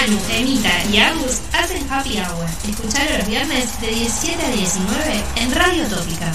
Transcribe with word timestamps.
Manu, 0.00 0.18
Emita 0.32 0.82
y 0.90 0.96
Agus 0.96 1.42
hacen 1.52 1.86
Happy 1.90 2.16
Hour. 2.16 2.46
Escuchalo 2.66 3.18
los 3.18 3.26
viernes 3.26 3.80
de 3.82 3.88
17 3.88 4.42
a 4.42 4.50
19 4.50 5.24
en 5.36 5.54
Radio 5.54 5.86
Tópica. 5.88 6.32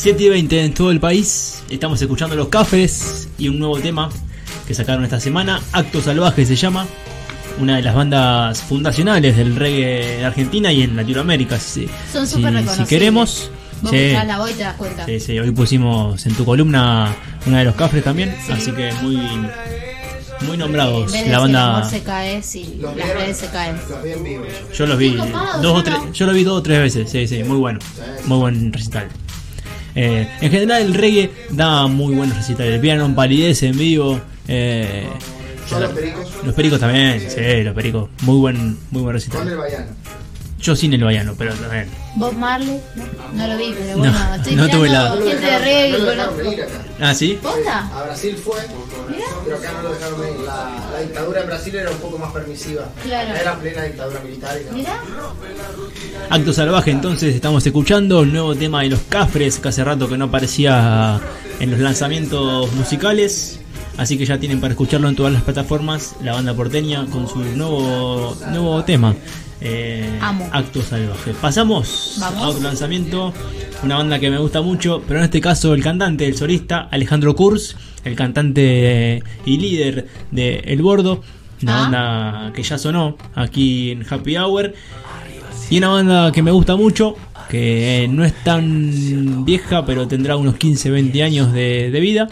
7 0.00 0.22
y 0.22 0.28
20 0.30 0.64
en 0.64 0.72
todo 0.74 0.90
el 0.90 0.98
país. 1.00 1.62
Estamos 1.68 2.00
escuchando 2.00 2.34
Los 2.34 2.48
Cafres 2.48 3.28
y 3.38 3.48
un 3.48 3.58
nuevo 3.58 3.78
tema 3.80 4.08
que 4.66 4.74
sacaron 4.74 5.04
esta 5.04 5.20
semana. 5.20 5.60
Acto 5.72 6.00
Salvaje 6.00 6.46
se 6.46 6.56
llama. 6.56 6.86
Una 7.58 7.76
de 7.76 7.82
las 7.82 7.94
bandas 7.94 8.62
fundacionales 8.62 9.36
del 9.36 9.56
reggae 9.56 10.20
en 10.20 10.24
Argentina 10.24 10.72
y 10.72 10.82
en 10.82 10.96
Latinoamérica. 10.96 11.58
Si, 11.58 11.86
Son 12.10 12.26
si- 12.26 12.34
súper 12.36 12.50
si 12.52 12.56
reconocibles. 12.56 12.88
queremos. 12.88 13.50
Vos 13.82 13.90
Sí, 13.90 14.12
la 14.12 14.38
voz 14.38 14.50
y 14.50 14.54
te 14.54 14.62
das 14.62 14.76
cuenta. 14.76 15.04
sí, 15.06 15.20
sí, 15.20 15.38
hoy 15.38 15.50
pusimos 15.52 16.24
en 16.26 16.34
tu 16.34 16.44
columna 16.44 17.14
una 17.46 17.58
de 17.58 17.64
los 17.66 17.74
Cafres 17.74 18.02
también. 18.04 18.34
Así 18.50 18.72
que 18.72 18.92
muy, 19.02 19.16
muy 20.46 20.56
nombrados. 20.56 21.12
La 21.26 21.38
banda. 21.40 21.84
se 21.84 22.02
cae, 22.02 22.42
sí, 22.42 22.78
Los 22.80 22.96
las 22.96 23.08
redes 23.14 23.36
se 23.36 23.46
caen. 23.48 23.76
Yo 24.76 24.86
los 24.86 24.96
vi 24.96 25.14
dos 25.16 25.26
o 25.64 25.76
yo 25.76 25.82
tres, 25.82 25.96
yo 26.14 26.26
lo 26.26 26.32
vi 26.32 26.44
dos 26.44 26.58
o 26.58 26.62
tres 26.62 26.78
veces, 26.78 27.10
sí, 27.10 27.26
sí, 27.28 27.42
muy 27.44 27.56
bueno, 27.58 27.78
muy 28.24 28.38
buen 28.38 28.72
recital. 28.72 29.08
Eh, 29.94 30.28
en 30.40 30.50
general 30.50 30.82
el 30.82 30.94
reggae 30.94 31.30
da 31.50 31.86
muy 31.86 32.14
buenos 32.14 32.36
recitales, 32.36 32.74
el 32.74 32.80
piano 32.80 33.04
en 33.04 33.14
palidez 33.14 33.62
en 33.62 33.76
vivo. 33.76 34.20
Eh, 34.48 35.06
¿Son 35.68 35.82
los 35.82 35.92
pericos? 35.92 36.26
los 36.44 36.54
pericos 36.54 36.80
también, 36.80 37.20
sí, 37.20 37.62
los 37.62 37.74
pericos, 37.74 38.08
muy 38.22 38.38
buen, 38.38 38.76
muy 38.90 39.02
buen 39.02 39.04
Con 39.04 39.08
el 39.08 39.12
recital. 39.12 39.56
Bayano. 39.56 39.86
Yo 40.62 40.76
sin 40.76 40.92
el 40.92 41.02
baiano, 41.02 41.34
pero 41.38 41.54
también. 41.54 41.88
Bob 42.16 42.34
Marley, 42.34 42.78
no, 42.94 43.04
no 43.32 43.46
lo 43.48 43.56
vi, 43.56 43.72
pero 43.78 43.96
bueno, 43.98 44.12
No, 44.28 44.34
estoy 44.34 44.56
no 44.56 44.68
tuve 44.68 44.88
la- 44.90 45.10
gente 45.12 45.36
de 45.46 45.58
reggae 45.58 45.98
conozco. 45.98 46.42
Ah, 47.00 47.14
sí. 47.14 47.38
¿Posta? 47.42 47.88
A 47.98 48.02
Brasil 48.02 48.36
fue, 48.36 48.58
pero 49.44 49.56
acá 49.56 49.72
no 49.72 49.82
lo 49.82 49.94
dejaron 49.94 50.20
venir. 50.20 50.40
La, 50.40 50.88
la 50.92 51.00
dictadura 51.00 51.40
en 51.40 51.46
Brasil 51.46 51.74
era 51.76 51.90
un 51.90 51.96
poco 51.96 52.18
más 52.18 52.30
permisiva. 52.32 52.88
Claro. 53.02 53.34
Era 53.34 53.58
plena 53.58 53.82
dictadura 53.84 54.20
militar 54.20 54.58
y 54.60 54.66
no. 54.66 54.72
Mirá, 54.76 55.00
Acto 56.28 56.52
salvaje, 56.52 56.90
entonces 56.90 57.34
estamos 57.34 57.64
escuchando 57.66 58.20
el 58.20 58.32
nuevo 58.32 58.54
tema 58.54 58.82
de 58.82 58.90
los 58.90 59.00
Cafres, 59.08 59.58
que 59.58 59.68
hace 59.68 59.82
rato 59.82 60.08
que 60.08 60.18
no 60.18 60.26
aparecía 60.26 61.18
en 61.58 61.70
los 61.70 61.80
lanzamientos 61.80 62.70
musicales. 62.74 63.60
Así 63.96 64.16
que 64.16 64.24
ya 64.26 64.38
tienen 64.38 64.60
para 64.60 64.72
escucharlo 64.72 65.08
en 65.08 65.16
todas 65.16 65.32
las 65.32 65.42
plataformas, 65.42 66.14
la 66.22 66.32
banda 66.32 66.54
porteña 66.54 67.06
con 67.06 67.28
su 67.28 67.38
nuevo, 67.38 68.36
nuevo 68.50 68.84
tema. 68.84 69.14
Eh, 69.60 70.18
Amo. 70.20 70.48
Acto 70.52 70.82
salvaje. 70.82 71.32
Pasamos 71.40 72.16
Vamos. 72.20 72.42
a 72.42 72.48
otro 72.48 72.62
lanzamiento, 72.62 73.32
una 73.82 73.96
banda 73.96 74.18
que 74.18 74.30
me 74.30 74.38
gusta 74.38 74.62
mucho, 74.62 75.02
pero 75.06 75.20
en 75.20 75.24
este 75.24 75.40
caso 75.40 75.74
el 75.74 75.82
cantante, 75.82 76.26
el 76.26 76.36
solista, 76.36 76.88
Alejandro 76.90 77.34
Kurz, 77.34 77.76
el 78.04 78.14
cantante 78.16 79.22
y 79.44 79.56
líder 79.58 80.08
de 80.30 80.60
El 80.66 80.82
Bordo, 80.82 81.22
una 81.62 81.76
Ah. 81.76 81.80
banda 81.82 82.52
que 82.54 82.62
ya 82.62 82.78
sonó 82.78 83.16
aquí 83.34 83.90
en 83.90 84.04
Happy 84.08 84.36
Hour. 84.36 84.72
Y 85.68 85.78
una 85.78 85.88
banda 85.88 86.32
que 86.32 86.42
me 86.42 86.50
gusta 86.50 86.74
mucho, 86.74 87.14
que 87.48 88.08
no 88.10 88.24
es 88.24 88.32
tan 88.42 89.44
vieja, 89.44 89.84
pero 89.86 90.08
tendrá 90.08 90.36
unos 90.36 90.56
15, 90.56 90.90
20 90.90 91.22
años 91.22 91.52
de, 91.52 91.90
de 91.92 92.00
vida. 92.00 92.28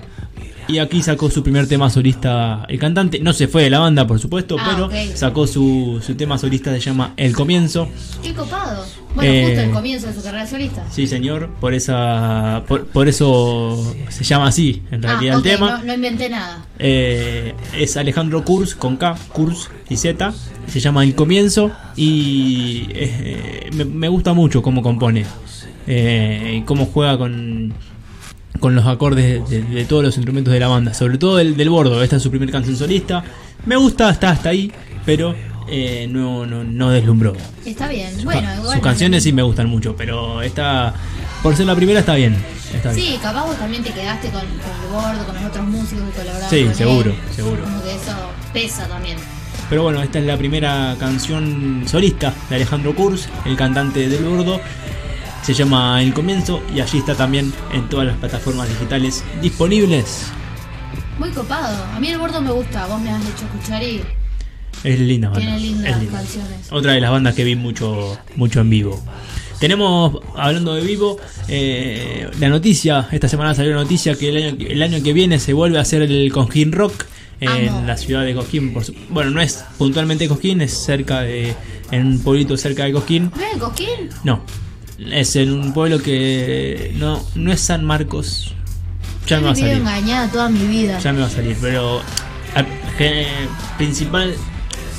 Y 0.68 0.78
aquí 0.78 1.02
sacó 1.02 1.30
su 1.30 1.42
primer 1.42 1.66
tema 1.66 1.88
solista 1.88 2.64
el 2.68 2.78
cantante. 2.78 3.20
No 3.20 3.32
se 3.32 3.48
fue 3.48 3.62
de 3.62 3.70
la 3.70 3.78
banda, 3.78 4.06
por 4.06 4.20
supuesto, 4.20 4.56
Ah, 4.60 4.88
pero 4.90 5.16
sacó 5.16 5.46
su, 5.46 6.00
su 6.04 6.14
tema 6.14 6.36
solista, 6.38 6.70
se 6.72 6.80
llama 6.80 7.14
El 7.16 7.34
Comienzo. 7.34 7.88
qué 8.22 8.34
copado. 8.34 8.84
Bueno, 9.14 9.32
Eh, 9.32 9.44
justo 9.46 9.60
el 9.62 9.70
comienzo 9.70 10.06
de 10.08 10.14
su 10.14 10.22
carrera 10.22 10.46
solista. 10.46 10.84
Sí, 10.90 11.06
señor, 11.06 11.48
por 11.60 11.72
esa 11.72 12.62
por, 12.68 12.86
por 12.86 13.08
eso 13.08 13.94
se 14.10 14.22
llama 14.22 14.48
así, 14.48 14.82
en 14.90 15.02
realidad 15.02 15.36
ah, 15.36 15.38
ok, 15.38 15.46
el 15.46 15.52
tema. 15.52 15.78
No, 15.78 15.84
no 15.84 15.94
inventé 15.94 16.28
nada. 16.28 16.66
Eh, 16.78 17.54
es 17.76 17.96
Alejandro 17.96 18.44
Kurz 18.44 18.74
con 18.74 18.98
K, 18.98 19.16
Kurz 19.32 19.70
y 19.88 19.96
Z. 19.96 20.32
Se 20.66 20.80
llama 20.80 21.02
El 21.02 21.14
Comienzo 21.14 21.72
y 21.96 22.86
eh, 22.90 23.70
me, 23.74 23.86
me 23.86 24.08
gusta 24.08 24.34
mucho 24.34 24.60
cómo 24.60 24.82
compone 24.82 25.24
eh, 25.86 26.58
y 26.58 26.62
cómo 26.62 26.84
juega 26.84 27.16
con, 27.16 27.72
con 28.58 28.74
los 28.74 28.86
acordes 28.86 29.48
de, 29.48 29.62
de 29.62 29.84
todos 29.84 30.02
los 30.04 30.16
instrumentos 30.16 30.52
de 30.52 30.60
la 30.60 30.68
banda, 30.68 30.94
sobre 30.94 31.18
todo 31.18 31.38
el 31.40 31.56
del 31.56 31.70
bordo. 31.70 32.02
Esta 32.02 32.16
es 32.16 32.22
su 32.22 32.30
primer 32.30 32.50
canción 32.50 32.76
solista. 32.76 33.24
Me 33.66 33.76
gusta, 33.76 34.10
está 34.10 34.30
hasta 34.30 34.50
ahí, 34.50 34.72
pero 35.04 35.34
eh, 35.68 36.06
no, 36.10 36.46
no, 36.46 36.64
no 36.64 36.90
deslumbró. 36.90 37.34
Está 37.64 37.88
bien. 37.88 38.14
Sus 38.14 38.24
Bueno, 38.24 38.48
igual. 38.54 38.72
sus 38.74 38.82
canciones 38.82 39.22
sí 39.22 39.32
me 39.32 39.42
gustan 39.42 39.68
mucho, 39.68 39.94
pero 39.96 40.40
esta, 40.42 40.94
por 41.42 41.54
ser 41.56 41.66
la 41.66 41.74
primera, 41.74 42.00
está 42.00 42.14
bien. 42.14 42.36
Está 42.74 42.92
bien. 42.92 43.06
Sí, 43.06 43.18
capaz 43.22 43.46
vos 43.46 43.56
también 43.58 43.82
te 43.82 43.90
quedaste 43.90 44.28
con, 44.28 44.40
con 44.42 44.48
el 44.48 44.92
bordo, 44.92 45.26
con 45.26 45.34
los 45.34 45.44
otros 45.44 45.66
músicos 45.66 46.04
que 46.10 46.20
colaboraron. 46.20 46.50
Sí, 46.50 46.64
con 46.64 46.74
seguro, 46.74 47.10
él. 47.10 47.16
seguro. 47.34 47.62
Como 47.64 47.82
que 47.82 47.90
eso 47.94 48.12
pesa 48.52 48.86
también. 48.88 49.16
Pero 49.68 49.82
bueno, 49.82 50.02
esta 50.02 50.18
es 50.18 50.24
la 50.24 50.36
primera 50.38 50.96
canción 50.98 51.82
solista 51.86 52.32
de 52.48 52.56
Alejandro 52.56 52.94
Kurz, 52.94 53.28
el 53.44 53.54
cantante 53.56 54.08
del 54.08 54.24
Bordo. 54.24 54.60
Se 55.42 55.54
llama 55.54 56.02
El 56.02 56.12
Comienzo 56.12 56.62
y 56.74 56.80
allí 56.80 56.98
está 56.98 57.14
también 57.14 57.52
en 57.72 57.88
todas 57.88 58.06
las 58.06 58.16
plataformas 58.16 58.68
digitales 58.68 59.24
disponibles. 59.40 60.26
Muy 61.18 61.30
copado. 61.30 61.84
A 61.94 61.98
mí 62.00 62.08
el 62.08 62.18
bordo 62.18 62.40
me 62.40 62.50
gusta. 62.52 62.86
Vos 62.86 63.00
me 63.00 63.10
has 63.10 63.22
hecho 63.22 63.44
escuchar 63.46 63.82
y 63.82 64.02
Es 64.84 65.00
linda 65.00 65.28
banda. 65.30 65.40
tiene 65.40 65.58
lindas 65.60 65.90
es 65.92 65.98
linda. 66.02 66.18
canciones. 66.18 66.72
Otra 66.72 66.92
de 66.92 67.00
las 67.00 67.10
bandas 67.10 67.34
que 67.34 67.44
vi 67.44 67.56
mucho, 67.56 68.18
mucho 68.36 68.60
en 68.60 68.70
vivo. 68.70 69.02
Tenemos, 69.58 70.18
hablando 70.36 70.74
de 70.74 70.82
vivo, 70.82 71.16
eh, 71.48 72.30
la 72.38 72.48
noticia, 72.48 73.08
esta 73.10 73.28
semana 73.28 73.54
salió 73.54 73.72
la 73.74 73.82
noticia 73.82 74.14
que 74.14 74.28
el 74.28 74.36
año, 74.36 74.56
el 74.68 74.82
año 74.82 75.02
que 75.02 75.12
viene 75.12 75.40
se 75.40 75.52
vuelve 75.52 75.78
a 75.78 75.80
hacer 75.80 76.02
el 76.02 76.30
Cosquín 76.30 76.70
Rock 76.72 77.06
en 77.40 77.68
Amo. 77.68 77.82
la 77.86 77.96
ciudad 77.96 78.24
de 78.24 78.34
Cosquín. 78.34 78.72
Por 78.72 78.84
su- 78.84 78.94
bueno, 79.10 79.30
no 79.30 79.40
es 79.40 79.64
puntualmente 79.78 80.28
Cosquín, 80.28 80.60
es 80.60 80.72
cerca 80.76 81.22
de, 81.22 81.54
en 81.90 82.06
un 82.06 82.18
pueblito 82.20 82.56
cerca 82.56 82.84
de 82.84 82.92
Cosquín. 82.92 83.32
¿Ves 83.36 83.54
el 83.54 83.58
coquín? 83.58 83.88
No, 84.22 84.42
es 84.98 85.36
en 85.36 85.52
un 85.52 85.72
pueblo 85.72 86.00
que 86.02 86.92
no, 86.96 87.22
no 87.34 87.52
es 87.52 87.60
San 87.60 87.84
Marcos. 87.84 88.54
Ya 89.26 89.38
me 89.38 89.44
va 89.46 89.50
a 89.52 89.54
salir. 89.54 89.72
engañada 89.74 90.28
toda 90.30 90.48
mi 90.48 90.66
vida. 90.66 90.98
Ya 90.98 91.12
me 91.12 91.20
va 91.20 91.26
a 91.26 91.30
salir, 91.30 91.56
pero 91.60 92.00
principal, 93.76 94.34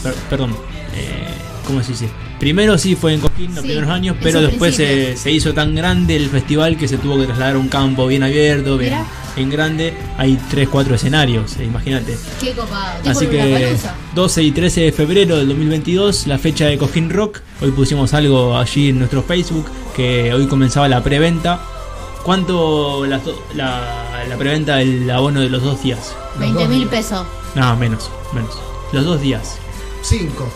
per- 0.03 0.13
perdón, 0.29 0.51
eh, 0.95 1.27
¿cómo 1.65 1.81
se 1.83 1.91
dice? 1.91 2.09
Primero 2.39 2.77
sí 2.77 2.95
fue 2.95 3.13
en 3.15 3.19
Coquín 3.19 3.47
los 3.53 3.55
Sí, 3.63 3.67
primeros 3.67 3.89
años, 3.89 4.15
en 4.15 4.23
pero 4.23 4.41
después 4.41 4.73
se, 4.75 5.17
se 5.17 5.29
hizo 5.31 5.53
tan 5.53 5.75
grande 5.75 6.15
el 6.15 6.29
festival 6.29 6.77
que 6.77 6.87
se 6.87 6.97
tuvo 6.97 7.17
que 7.19 7.25
trasladar 7.25 7.55
a 7.55 7.59
un 7.59 7.67
campo 7.67 8.07
bien 8.07 8.23
abierto, 8.23 8.77
bien, 8.77 8.93
bien 9.35 9.49
grande. 9.49 9.93
Hay 10.17 10.39
3, 10.49 10.69
4 10.69 10.95
escenarios, 10.95 11.57
eh, 11.57 11.65
imagínate. 11.65 12.17
Qué 12.39 12.51
copado. 12.53 12.99
Tipo 13.01 13.09
Así 13.09 13.27
que 13.27 13.43
Lollapalooza. 13.43 13.93
12 14.15 14.43
y 14.43 14.51
13 14.51 14.81
de 14.81 14.91
febrero 14.93 15.35
del 15.37 15.47
2022, 15.49 16.27
la 16.27 16.37
fecha 16.37 16.67
de 16.67 16.77
Cojín 16.77 17.09
Rock. 17.09 17.41
Hoy 17.61 17.71
pusimos 17.71 18.13
algo 18.13 18.57
allí 18.57 18.89
en 18.89 18.99
nuestro 18.99 19.21
Facebook, 19.21 19.65
que 19.99 20.33
hoy 20.33 20.47
comenzaba 20.47 20.87
la 20.87 21.03
preventa. 21.03 21.59
¿Cuánto 22.23 23.05
la, 23.05 23.19
la, 23.53 24.23
la 24.29 24.37
preventa 24.37 24.77
del 24.77 25.11
abono 25.11 25.41
de 25.41 25.49
los 25.49 25.61
dos 25.61 25.83
días? 25.83 26.15
20 26.39 26.69
mil 26.69 26.87
pesos. 26.87 27.27
No, 27.53 27.75
menos, 27.75 28.09
menos. 28.31 28.57
Los 28.93 29.03
dos 29.03 29.19
días, 29.19 29.57
Cinco. 30.01 30.47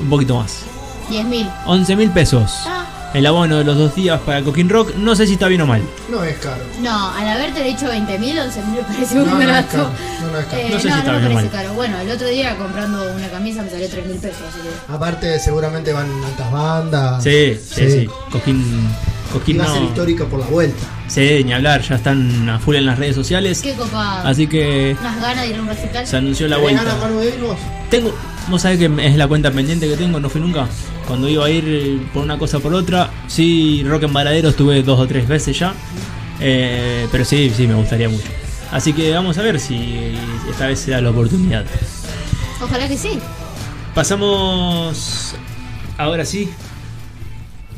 un 0.00 0.10
poquito 0.10 0.36
más. 0.36 0.64
10 1.08 1.24
mil. 1.24 1.48
11 1.64 1.96
mil 1.96 2.10
pesos. 2.10 2.52
Ah, 2.66 2.79
El 3.12 3.26
abono 3.26 3.58
de 3.58 3.64
los 3.64 3.76
dos 3.76 3.94
días 3.96 4.20
para 4.20 4.40
Coquín 4.42 4.68
Rock. 4.68 4.94
No 4.94 5.16
sé 5.16 5.26
si 5.26 5.32
está 5.32 5.48
bien 5.48 5.60
o 5.62 5.66
mal. 5.66 5.82
No 6.08 6.22
es 6.22 6.38
caro. 6.38 6.62
no, 6.80 7.10
al 7.10 7.26
haberte 7.28 7.62
dicho 7.64 7.88
20 7.88 8.18
mil, 8.20 8.38
11 8.38 8.62
mil 8.66 8.74
me 8.76 8.82
parece 8.82 9.14
muy 9.16 9.24
No, 9.24 9.34
no 9.34 9.40
es 9.40 9.46
barato. 9.48 9.68
caro. 9.76 9.90
No, 10.22 10.30
no 10.32 10.38
es 10.38 10.46
caro. 10.46 10.58
Eh, 10.62 10.68
No 10.70 10.76
sé 10.76 10.82
si 10.82 10.88
no, 10.88 10.96
está 10.98 11.12
no 11.12 11.18
bien 11.18 11.28
me 11.28 11.30
o 11.30 11.34
parece 11.34 11.56
mal. 11.56 11.62
caro. 11.64 11.74
Bueno, 11.74 11.98
el 12.00 12.10
otro 12.12 12.28
día 12.28 12.56
comprando 12.56 13.12
una 13.16 13.28
camisa 13.28 13.62
me 13.62 13.70
salió 13.70 13.88
3 13.88 14.06
mil 14.06 14.16
pesos, 14.18 14.42
así 14.48 14.60
que. 14.60 14.92
Aparte, 14.92 15.38
seguramente 15.40 15.92
van 15.92 16.06
altas 16.24 16.52
bandas. 16.52 17.24
Sí, 17.24 17.58
sí, 17.68 17.90
sí. 17.90 18.08
Coquín, 18.30 18.88
Y 19.28 19.32
Coquín 19.32 19.58
va 19.60 19.64
a 19.64 19.72
ser 19.72 19.80
no. 19.82 19.88
histórico 19.88 20.24
por 20.26 20.38
la 20.38 20.46
vuelta. 20.46 20.86
Sí, 21.08 21.42
ni 21.44 21.52
hablar. 21.52 21.82
Ya 21.82 21.96
están 21.96 22.48
a 22.48 22.60
full 22.60 22.76
en 22.76 22.86
las 22.86 22.96
redes 22.96 23.16
sociales. 23.16 23.60
Qué 23.60 23.74
copado. 23.74 24.28
Así 24.28 24.46
que 24.46 24.96
Unas 25.00 25.20
ganas 25.20 25.42
de 25.42 25.48
ir 25.50 25.56
a 25.56 25.62
un 25.62 25.66
recital. 25.68 26.06
se 26.06 26.16
anunció 26.16 26.46
la 26.46 26.56
¿Tenés 26.58 26.72
vuelta. 26.74 26.84
ganas, 26.94 27.00
Manu, 27.10 27.18
de 27.20 27.28
ir 27.28 27.40
vos? 27.40 27.56
Tengo, 27.90 28.14
vos 28.48 28.62
sabés 28.62 28.78
que 28.78 28.88
es 29.04 29.16
la 29.16 29.26
cuenta 29.26 29.50
pendiente 29.50 29.88
que 29.88 29.96
tengo, 29.96 30.20
no 30.20 30.28
fui 30.30 30.40
nunca. 30.40 30.68
Cuando 31.10 31.28
iba 31.28 31.44
a 31.44 31.50
ir 31.50 31.64
eh, 31.66 31.98
por 32.14 32.22
una 32.22 32.38
cosa 32.38 32.58
o 32.58 32.60
por 32.60 32.72
otra, 32.72 33.10
sí, 33.26 33.82
Rock 33.84 34.04
en 34.04 34.12
Varadero 34.12 34.50
estuve 34.50 34.80
dos 34.84 35.00
o 35.00 35.08
tres 35.08 35.26
veces 35.26 35.58
ya. 35.58 35.74
Eh, 36.38 37.08
pero 37.10 37.24
sí, 37.24 37.50
sí, 37.50 37.66
me 37.66 37.74
gustaría 37.74 38.08
mucho. 38.08 38.28
Así 38.70 38.92
que 38.92 39.12
vamos 39.12 39.36
a 39.36 39.42
ver 39.42 39.58
si 39.58 40.14
esta 40.48 40.68
vez 40.68 40.78
se 40.78 40.92
da 40.92 41.00
la 41.00 41.10
oportunidad. 41.10 41.64
Ojalá 42.62 42.86
que 42.86 42.96
sí. 42.96 43.18
Pasamos 43.92 45.34
ahora 45.98 46.24
sí 46.24 46.48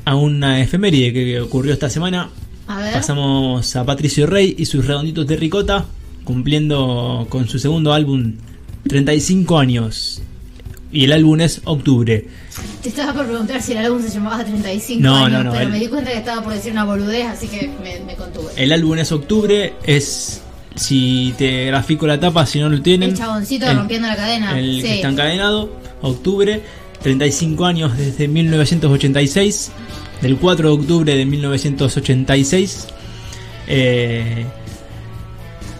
a 0.04 0.14
una 0.14 0.60
efeméride 0.60 1.14
que 1.14 1.40
ocurrió 1.40 1.72
esta 1.72 1.88
semana. 1.88 2.28
A 2.66 2.80
ver. 2.82 2.92
Pasamos 2.92 3.74
a 3.76 3.86
Patricio 3.86 4.26
Rey 4.26 4.54
y 4.58 4.66
sus 4.66 4.86
redonditos 4.86 5.26
de 5.26 5.36
ricota, 5.36 5.86
cumpliendo 6.24 7.26
con 7.30 7.48
su 7.48 7.58
segundo 7.58 7.94
álbum 7.94 8.34
35 8.86 9.58
años. 9.58 10.22
Y 10.92 11.04
el 11.04 11.12
álbum 11.12 11.40
es 11.40 11.62
Octubre. 11.64 12.26
Te 12.82 12.88
estaba 12.90 13.14
por 13.14 13.26
preguntar 13.26 13.62
si 13.62 13.72
el 13.72 13.78
álbum 13.78 14.02
se 14.02 14.10
llamaba 14.10 14.44
35 14.44 15.00
No, 15.02 15.16
años, 15.24 15.30
no, 15.38 15.44
no, 15.44 15.50
pero 15.52 15.62
el- 15.64 15.70
me 15.70 15.78
di 15.78 15.86
cuenta 15.86 16.10
que 16.12 16.18
estaba 16.18 16.42
por 16.42 16.52
decir 16.52 16.70
una 16.72 16.84
boludez, 16.84 17.26
así 17.26 17.48
que 17.48 17.70
me, 17.82 18.00
me 18.00 18.14
contuve. 18.14 18.52
El 18.56 18.72
álbum 18.72 18.98
es 18.98 19.10
Octubre, 19.12 19.72
es. 19.84 20.42
Si 20.74 21.34
te 21.36 21.66
grafico 21.66 22.06
la 22.06 22.18
tapa, 22.18 22.46
si 22.46 22.58
no 22.58 22.68
lo 22.70 22.80
tienen. 22.80 23.10
El 23.10 23.16
chaboncito 23.16 23.72
rompiendo 23.74 24.08
la 24.08 24.16
cadena, 24.16 24.58
El 24.58 24.76
sí. 24.76 24.82
que 24.82 24.94
está 24.96 25.08
encadenado, 25.10 25.70
Octubre, 26.00 26.62
35 27.02 27.64
años 27.66 27.96
desde 27.98 28.26
1986, 28.28 29.70
del 30.22 30.36
4 30.38 30.68
de 30.68 30.74
octubre 30.74 31.14
de 31.14 31.24
1986. 31.26 32.86
Eh, 33.68 34.46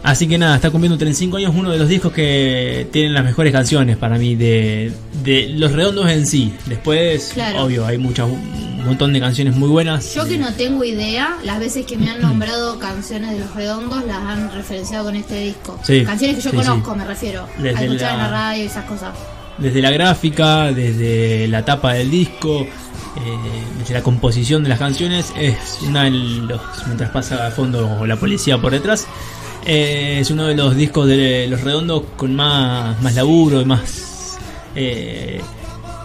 así 0.03 0.27
que 0.29 0.39
nada, 0.39 0.57
está 0.57 0.71
cumpliendo 0.71 0.97
35 0.99 1.37
años, 1.37 1.53
uno 1.57 1.71
de 1.71 1.79
los 1.79 1.89
discos 1.89 2.13
que 2.13 2.87
tienen 2.93 3.15
las 3.15 3.25
mejores 3.25 3.53
canciones 3.53 3.97
para 3.97 4.19
mí, 4.19 4.35
de, 4.35 4.93
de 5.23 5.49
los 5.57 5.73
redondos 5.73 6.11
en 6.11 6.27
sí. 6.27 6.53
Después, 6.67 7.31
Claro. 7.35 7.65
obvio, 7.65 7.87
hay 7.87 7.99
muchas, 7.99 8.29
un 8.29 8.85
montón 8.85 9.13
de 9.13 9.21
canciones 9.21 9.55
muy 9.57 9.69
buenas. 9.69 10.15
Yo 10.15 10.27
que 10.27 10.37
no 10.39 10.53
tengo 10.55 10.83
idea, 10.85 11.37
las 11.45 11.59
veces 11.61 11.87
que 11.87 11.97
me 11.97 12.11
han 12.11 12.21
nombrado 12.21 12.79
canciones 12.79 13.33
de 13.33 13.39
los 13.41 13.55
redondos 13.55 14.05
las 14.07 14.17
han 14.19 14.53
referenciado 14.53 15.05
con 15.05 15.17
este 15.17 15.39
disco. 15.41 15.79
Sí, 15.85 16.05
canciones 16.05 16.37
que 16.37 16.43
yo 16.43 16.51
sí, 16.51 16.57
conozco, 16.57 16.93
sí. 16.93 16.99
me 16.99 17.05
refiero. 17.05 17.47
Desde 17.59 17.79
a 17.79 17.83
escuchar 17.85 18.13
en 18.13 18.19
la- 18.19 18.25
la 18.25 18.31
radio 18.31 18.63
y 18.63 18.67
esas 18.67 18.85
cosas. 18.87 19.15
desde 19.59 19.81
la 19.83 19.91
gráfica, 19.91 20.73
desde 20.73 21.47
la 21.47 21.65
tapa 21.65 21.93
del 21.95 22.11
disco, 22.11 22.63
eh, 22.63 23.67
desde 23.79 23.95
la 23.95 24.03
composición 24.03 24.63
de 24.65 24.71
las 24.71 24.79
canciones, 24.79 25.33
es 25.39 25.79
una 25.87 26.05
de 26.05 26.11
los, 26.11 26.61
mientras 26.87 27.11
pasa 27.11 27.47
a 27.47 27.51
fondo 27.51 28.05
la 28.07 28.17
policía 28.17 28.59
por 28.59 28.73
detrás, 28.73 29.07
eh, 29.65 30.19
es 30.21 30.31
uno 30.31 30.47
de 30.47 30.55
los 30.55 30.77
discos 30.77 31.07
de 31.07 31.47
Los 31.49 31.61
Redondos 31.63 32.03
con 32.17 32.35
más, 32.35 33.01
más 33.03 33.15
laburo 33.15 33.61
y 33.61 33.65
más, 33.65 34.39
eh, 34.75 35.41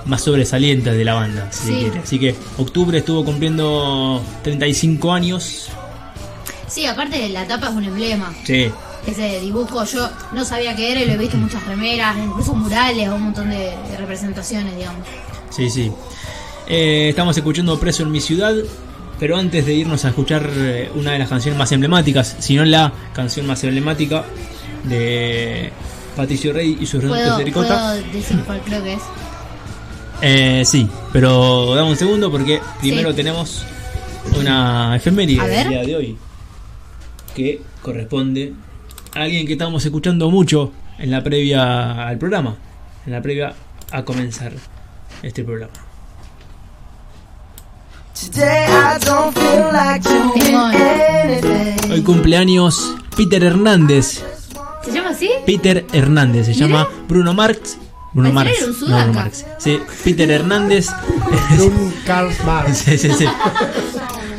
más 0.05 0.21
sobresalientes 0.21 0.95
de 0.95 1.05
la 1.05 1.13
banda, 1.15 1.51
si 1.51 1.67
Sí. 1.67 1.73
quiere. 1.79 1.99
Así 1.99 2.19
que 2.19 2.35
octubre 2.57 2.97
estuvo 2.99 3.25
cumpliendo 3.25 4.21
35 4.43 5.11
años. 5.13 5.69
Sí, 6.67 6.85
aparte 6.85 7.29
la 7.29 7.47
tapa 7.47 7.69
es 7.69 7.73
un 7.75 7.83
emblema. 7.85 8.33
Sí, 8.45 8.69
Ese 9.05 9.39
dibujo 9.39 9.85
yo 9.85 10.09
no 10.33 10.43
sabía 10.43 10.75
qué 10.75 10.91
era 10.91 11.01
y 11.01 11.05
lo 11.05 11.13
he 11.13 11.17
visto 11.17 11.37
en 11.37 11.43
muchas 11.43 11.65
remeras, 11.65 12.17
incluso 12.17 12.53
murales, 12.53 13.07
un 13.07 13.21
montón 13.21 13.49
de, 13.49 13.73
de 13.89 13.97
representaciones, 13.97 14.75
digamos. 14.75 15.07
Sí, 15.49 15.69
sí. 15.69 15.89
Eh, 16.67 17.07
estamos 17.09 17.37
escuchando 17.37 17.79
Preso 17.79 18.03
en 18.03 18.11
mi 18.11 18.19
ciudad, 18.19 18.53
pero 19.19 19.37
antes 19.37 19.65
de 19.65 19.73
irnos 19.73 20.05
a 20.05 20.09
escuchar 20.09 20.49
eh, 20.55 20.89
una 20.95 21.11
de 21.13 21.19
las 21.19 21.29
canciones 21.29 21.57
más 21.57 21.71
emblemáticas, 21.71 22.35
si 22.39 22.55
no 22.55 22.65
la 22.65 22.91
canción 23.13 23.45
más 23.47 23.63
emblemática 23.63 24.23
de 24.83 25.71
Patricio 26.15 26.53
Rey 26.53 26.77
y 26.79 26.85
sus 26.85 27.01
redondos 27.01 27.23
¿Puedo, 27.25 27.37
de 27.39 27.43
ricota. 27.45 27.93
¿Puedo 27.99 28.13
decir 28.13 28.39
cuál 28.45 28.61
creo 28.61 28.83
que 28.83 28.93
es? 28.93 29.01
Eh, 30.21 30.63
sí, 30.65 30.87
pero 31.13 31.75
dame 31.75 31.89
un 31.91 31.95
segundo 31.95 32.31
porque 32.31 32.59
primero 32.79 33.11
Sí. 33.11 33.15
tenemos 33.17 33.65
una 34.39 34.95
efeméride 34.95 35.47
del 35.47 35.69
día 35.69 35.81
de 35.83 35.95
hoy 35.95 36.17
que 37.35 37.61
corresponde 37.83 38.53
a 39.15 39.21
alguien 39.21 39.45
que 39.45 39.53
estamos 39.53 39.85
escuchando 39.85 40.29
mucho 40.31 40.71
en 40.97 41.11
la 41.11 41.23
previa 41.23 42.07
al 42.07 42.17
programa, 42.17 42.55
en 43.05 43.11
la 43.13 43.21
previa 43.21 43.53
a 43.91 44.03
comenzar 44.03 44.53
este 45.21 45.43
programa. 45.43 45.73
Hoy 51.91 52.01
cumpleaños 52.03 52.95
Peter 53.15 53.43
Hernández. 53.43 54.23
¿Se 54.83 54.91
llama 54.91 55.09
así? 55.09 55.29
Peter 55.45 55.85
Hernández, 55.93 56.47
se 56.47 56.53
Mira. 56.53 56.67
llama 56.67 56.87
Bruno 57.07 57.33
Marx. 57.33 57.77
Bruno 58.13 58.31
Marx. 58.33 58.51
no. 58.81 58.97
Bruno 58.97 59.13
Marx. 59.13 59.45
Sí, 59.59 59.79
Peter 60.03 60.29
Hernández. 60.31 60.87
Brun 61.55 61.93
Karl 62.05 62.31
Marx. 62.45 62.77
sí, 62.79 62.97
sí, 62.97 63.09
sí. 63.17 63.25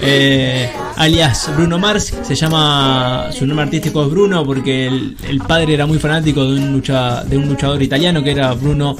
Eh, 0.00 0.70
alias 0.96 1.50
Bruno 1.56 1.78
Mars, 1.78 2.14
se 2.22 2.34
llama 2.34 3.30
su 3.32 3.46
nombre 3.46 3.64
artístico 3.64 4.04
es 4.04 4.10
Bruno 4.10 4.44
porque 4.44 4.86
el, 4.86 5.16
el 5.28 5.38
padre 5.40 5.74
era 5.74 5.86
muy 5.86 5.98
fanático 5.98 6.44
de 6.44 6.52
un 6.60 6.72
lucha, 6.72 7.24
de 7.24 7.36
un 7.36 7.48
luchador 7.48 7.82
italiano 7.82 8.22
que 8.22 8.30
era 8.30 8.52
Bruno 8.54 8.96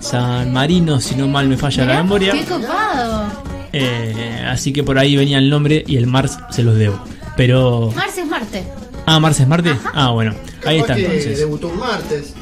San 0.00 0.52
Marino, 0.52 1.00
si 1.00 1.14
no 1.14 1.28
mal 1.28 1.48
me 1.48 1.56
falla 1.56 1.84
la 1.84 2.02
memoria. 2.02 2.32
¡Qué 2.32 2.44
copado! 2.44 3.53
Eh, 3.76 4.44
así 4.48 4.72
que 4.72 4.82
por 4.84 4.98
ahí 4.98 5.16
venía 5.16 5.38
el 5.38 5.50
nombre 5.50 5.82
y 5.86 5.96
el 5.96 6.06
Mars 6.06 6.38
se 6.50 6.62
los 6.62 6.76
debo. 6.76 6.98
Pero 7.36 7.92
Mars 7.96 8.16
es 8.18 8.26
Marte. 8.26 8.64
ah, 9.06 9.18
Mars 9.20 9.40
es 9.40 9.48
Marte. 9.48 9.76
Ah, 9.94 10.10
bueno, 10.10 10.34
ahí 10.64 10.78
está 10.78 10.94
que 10.94 11.04
entonces. 11.06 11.38
debutó 11.38 11.68
un 11.68 11.78
martes. 11.78 12.34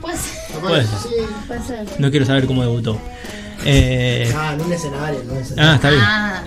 Puede 0.00 0.16
ser. 0.18 0.32
Capaz 0.54 0.68
Puede 0.68 0.82
ser. 0.86 0.98
sí. 0.98 1.08
Puede 1.46 1.62
ser. 1.62 1.86
No 2.00 2.10
quiero 2.10 2.26
saber 2.26 2.46
cómo 2.46 2.62
debutó. 2.62 2.98
Eh, 3.64 4.30
Ah, 4.36 4.52
en 4.54 4.60
un 4.60 4.72
escenario, 4.72 5.20
escenario. 5.40 5.70
ah, 5.70 5.74
está 5.76 5.90
bien. 5.90 6.02
Ah, 6.04 6.42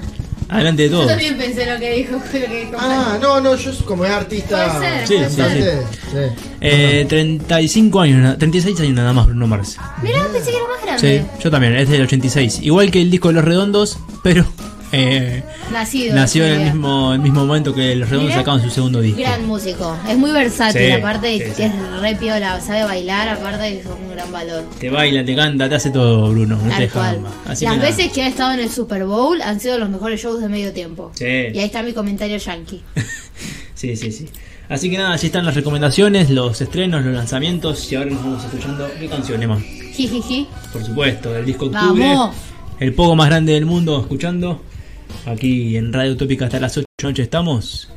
Adelante 0.49 0.83
de 0.83 0.89
yo 0.89 0.97
todo. 0.99 1.07
también 1.07 1.37
pensé 1.37 1.65
lo 1.65 1.77
que 1.79 1.91
dijo. 1.93 2.11
Lo 2.33 2.47
que 2.47 2.65
dijo 2.65 2.77
Ah, 2.79 3.17
no, 3.21 3.41
no, 3.41 3.55
yo 3.55 3.71
como 3.85 4.05
es 4.05 4.11
artista. 4.11 4.77
Puede 4.77 4.89
ser, 4.97 5.07
Sí, 5.07 5.13
puede 5.15 5.29
sí, 5.29 5.35
cantante, 5.37 5.77
sí. 6.11 6.45
Eh, 6.61 7.05
35 7.09 7.99
años, 8.01 8.21
na- 8.21 8.37
36 8.37 8.79
años 8.79 8.93
nada 8.93 9.11
más 9.13 9.25
Bruno 9.27 9.47
Mars. 9.47 9.77
Mirá, 10.01 10.25
pensé 10.31 10.51
que 10.51 10.57
era 10.57 10.65
más 10.67 11.01
Sí, 11.01 11.07
grande. 11.07 11.25
yo 11.43 11.51
también, 11.51 11.75
es 11.75 11.89
del 11.89 12.01
86. 12.03 12.59
Igual 12.61 12.91
que 12.91 13.01
el 13.01 13.11
disco 13.11 13.27
de 13.27 13.33
Los 13.35 13.43
Redondos, 13.45 13.97
pero 14.23 14.45
eh, 14.91 15.43
Nacido. 15.71 16.15
nació 16.15 16.45
en 16.45 16.53
el 16.61 16.63
mismo, 16.65 17.13
el 17.13 17.19
mismo 17.19 17.45
momento 17.45 17.73
que 17.73 17.95
Los 17.95 18.09
Redondos 18.09 18.33
sacaban 18.33 18.61
su 18.61 18.69
segundo 18.69 19.01
disco. 19.01 19.19
Gran 19.19 19.45
músico. 19.45 19.97
Es 20.07 20.17
muy 20.17 20.31
versátil, 20.31 20.81
Sí, 20.81 20.91
aparte 20.91 21.37
sí, 21.37 21.43
sí. 21.55 21.63
es 21.63 21.71
re 22.01 22.15
piola. 22.15 22.61
Sabe 22.61 22.83
bailar, 22.83 23.29
aparte 23.29 23.79
es 23.79 23.85
un 23.85 24.09
gran 24.11 24.31
valor. 24.31 24.63
Te 24.79 24.89
baila, 24.89 25.25
te 25.25 25.35
canta, 25.35 25.67
te 25.67 25.75
hace 25.75 25.89
todo, 25.91 26.29
Bruno. 26.31 26.57
No 26.63 26.75
te 26.75 26.83
deja. 26.83 27.15
Así 27.45 27.65
Las 27.65 27.73
que 27.73 27.79
nada. 27.79 27.89
veces 27.89 28.11
que 28.13 28.21
ha 28.23 28.27
estado 28.27 28.53
en 28.53 28.59
el 28.61 28.69
Super 28.71 29.05
Bowl 29.05 29.41
han 29.41 29.59
sido 29.59 29.77
los 29.77 29.89
mejores 29.89 30.21
shows 30.21 30.39
de 30.41 30.47
medio 30.49 30.71
tiempo. 30.73 31.11
Sí. 31.15 31.25
Y 31.25 31.59
ahí 31.59 31.65
está 31.65 31.83
mi 31.83 31.93
comentario 31.93 32.37
yankee. 32.37 32.81
Sí, 33.75 33.95
sí, 33.95 34.11
sí. 34.11 34.27
Así 34.69 34.89
que 34.89 34.97
nada, 34.97 35.13
allí 35.13 35.27
están 35.27 35.45
las 35.45 35.53
recomendaciones, 35.53 36.31
los 36.31 36.59
estrenos, 36.59 37.05
los 37.05 37.13
lanzamientos. 37.13 37.91
Y 37.91 37.95
ahora 37.95 38.09
nos 38.09 38.23
vamos 38.23 38.43
escuchando 38.43 38.89
qué 38.99 39.07
canción, 39.07 39.43
Emma. 39.43 39.59
Jijiji. 39.93 40.47
Por 40.73 40.83
supuesto, 40.83 41.31
del 41.31 41.45
disco 41.45 41.65
Octubre. 41.65 42.03
Vamos. 42.03 42.35
El 42.79 42.93
poco 42.95 43.15
más 43.15 43.27
grande 43.27 43.53
del 43.53 43.67
mundo 43.67 43.99
escuchando. 44.01 44.63
Aquí 45.25 45.77
en 45.77 45.93
Radio 45.93 46.13
Utópica 46.13 46.45
hasta 46.45 46.59
las 46.59 46.77
8 46.77 46.85
de 46.97 47.03
la 47.03 47.09
noche 47.09 47.23
estamos. 47.23 47.89